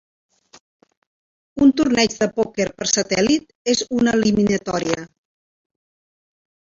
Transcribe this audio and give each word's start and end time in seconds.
Un 1.65 1.73
torneig 1.81 2.15
de 2.23 2.27
pòquer 2.39 2.65
per 2.79 2.87
satèl·lit 2.91 3.45
és 3.73 3.83
una 3.99 4.15
eliminatòria. 4.21 5.05